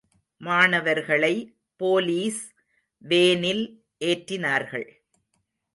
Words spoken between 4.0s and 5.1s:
ஏற்றினார்கள்.